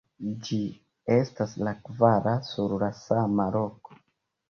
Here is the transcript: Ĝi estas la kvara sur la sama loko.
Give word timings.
Ĝi 0.45 0.57
estas 1.17 1.53
la 1.69 1.75
kvara 1.91 2.35
sur 2.51 2.77
la 2.85 2.93
sama 3.07 3.51
loko. 3.61 4.05